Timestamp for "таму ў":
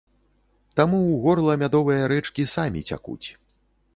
0.79-1.13